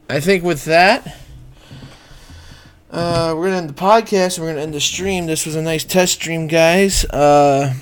I 0.10 0.20
think 0.20 0.44
with 0.44 0.66
that, 0.66 1.18
uh, 2.90 3.34
we're 3.38 3.46
gonna 3.46 3.58
end 3.58 3.70
the 3.70 3.74
podcast 3.74 4.40
we're 4.40 4.48
gonna 4.48 4.62
end 4.62 4.74
the 4.74 4.82
stream. 4.82 5.28
This 5.28 5.46
was 5.46 5.56
a 5.56 5.62
nice 5.62 5.84
test 5.84 6.14
stream, 6.14 6.48
guys. 6.48 7.06
Uh, 7.06 7.76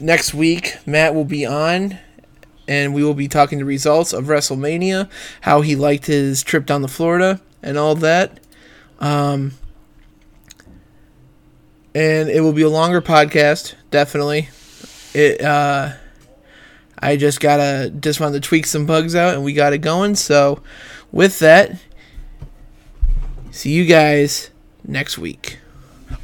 next 0.00 0.32
week, 0.32 0.78
Matt 0.86 1.14
will 1.14 1.26
be 1.26 1.44
on, 1.44 1.98
and 2.66 2.94
we 2.94 3.04
will 3.04 3.14
be 3.14 3.28
talking 3.28 3.58
the 3.58 3.66
results 3.66 4.14
of 4.14 4.24
WrestleMania, 4.24 5.10
how 5.42 5.60
he 5.60 5.76
liked 5.76 6.06
his 6.06 6.42
trip 6.42 6.64
down 6.64 6.80
to 6.80 6.88
Florida, 6.88 7.40
and 7.62 7.76
all 7.76 7.94
that. 7.96 8.40
Um, 8.98 9.52
and 11.94 12.28
it 12.28 12.40
will 12.40 12.52
be 12.52 12.62
a 12.62 12.68
longer 12.68 13.00
podcast, 13.00 13.74
definitely. 13.90 14.48
It 15.14 15.40
uh 15.40 15.92
I 16.98 17.16
just 17.16 17.40
gotta 17.40 17.90
just 17.90 18.20
wanted 18.20 18.42
to 18.42 18.48
tweak 18.48 18.66
some 18.66 18.86
bugs 18.86 19.14
out 19.14 19.34
and 19.34 19.44
we 19.44 19.52
got 19.52 19.72
it 19.72 19.78
going. 19.78 20.14
So 20.14 20.62
with 21.12 21.38
that, 21.40 21.78
see 23.50 23.72
you 23.72 23.84
guys 23.84 24.50
next 24.84 25.18
week. 25.18 25.58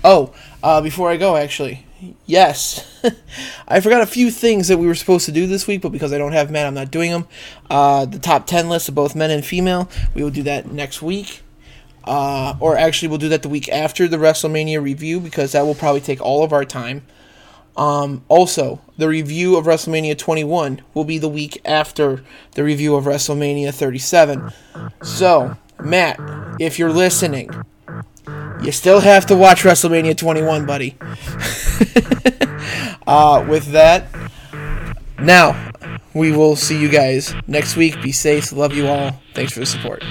Oh, 0.02 0.32
uh, 0.62 0.80
before 0.80 1.10
I 1.10 1.16
go, 1.16 1.36
actually, 1.36 1.86
yes, 2.26 3.02
I 3.68 3.80
forgot 3.80 4.02
a 4.02 4.06
few 4.06 4.30
things 4.30 4.68
that 4.68 4.78
we 4.78 4.86
were 4.86 4.94
supposed 4.94 5.26
to 5.26 5.32
do 5.32 5.46
this 5.46 5.66
week, 5.66 5.82
but 5.82 5.90
because 5.90 6.12
I 6.12 6.18
don't 6.18 6.32
have 6.32 6.50
men, 6.50 6.66
I'm 6.66 6.74
not 6.74 6.90
doing 6.90 7.10
them. 7.10 7.28
Uh, 7.68 8.06
the 8.06 8.18
top 8.18 8.46
ten 8.46 8.68
list 8.68 8.88
of 8.88 8.94
both 8.94 9.14
men 9.14 9.30
and 9.30 9.44
female, 9.44 9.88
we 10.14 10.22
will 10.22 10.30
do 10.30 10.42
that 10.44 10.70
next 10.70 11.02
week. 11.02 11.42
Uh, 12.10 12.56
or 12.58 12.76
actually, 12.76 13.06
we'll 13.06 13.18
do 13.18 13.28
that 13.28 13.42
the 13.42 13.48
week 13.48 13.68
after 13.68 14.08
the 14.08 14.16
WrestleMania 14.16 14.82
review 14.82 15.20
because 15.20 15.52
that 15.52 15.62
will 15.62 15.76
probably 15.76 16.00
take 16.00 16.20
all 16.20 16.42
of 16.42 16.52
our 16.52 16.64
time. 16.64 17.06
Um, 17.76 18.24
also, 18.26 18.80
the 18.98 19.06
review 19.06 19.56
of 19.56 19.64
WrestleMania 19.64 20.18
21 20.18 20.82
will 20.92 21.04
be 21.04 21.18
the 21.18 21.28
week 21.28 21.60
after 21.64 22.24
the 22.56 22.64
review 22.64 22.96
of 22.96 23.04
WrestleMania 23.04 23.72
37. 23.72 24.50
So, 25.04 25.56
Matt, 25.84 26.18
if 26.58 26.80
you're 26.80 26.92
listening, 26.92 27.48
you 28.60 28.72
still 28.72 28.98
have 28.98 29.24
to 29.26 29.36
watch 29.36 29.62
WrestleMania 29.62 30.16
21, 30.16 30.66
buddy. 30.66 30.96
uh, 33.06 33.46
with 33.48 33.66
that, 33.66 34.08
now 35.20 35.70
we 36.12 36.32
will 36.32 36.56
see 36.56 36.76
you 36.76 36.88
guys 36.88 37.32
next 37.46 37.76
week. 37.76 38.02
Be 38.02 38.10
safe. 38.10 38.50
Love 38.50 38.74
you 38.74 38.88
all. 38.88 39.12
Thanks 39.32 39.52
for 39.52 39.60
the 39.60 39.66
support. 39.66 40.02